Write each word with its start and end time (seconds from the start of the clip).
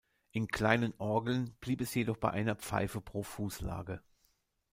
In 0.31 0.47
kleinen 0.47 0.95
Orgeln 0.97 1.55
blieb 1.59 1.79
es 1.79 1.93
jedoch 1.93 2.17
bei 2.17 2.31
einer 2.31 2.55
Pfeife 2.55 3.01
pro 3.01 3.21
Fußlage. 3.21 4.01